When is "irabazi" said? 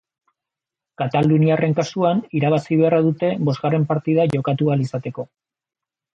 2.39-2.79